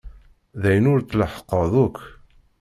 [0.61, 1.97] D ayen ur tleḥḥqeḍ akk.